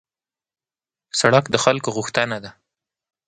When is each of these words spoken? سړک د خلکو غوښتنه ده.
سړک 1.19 1.45
د 1.49 1.55
خلکو 1.63 1.89
غوښتنه 1.97 2.37
ده. 2.43 2.51